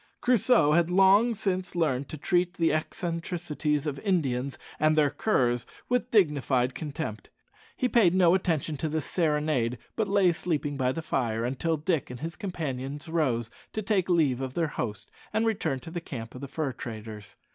[0.19, 6.09] Crusoe had long since learned to treat the eccentricities of Indians and their curs with
[6.09, 7.29] dignified contempt.
[7.77, 12.09] He paid no attention to this serenade, but lay sleeping by the fire until Dick
[12.09, 16.33] and his companions rose to take leave of their host and return to the camp
[16.33, 17.35] of the fur traders.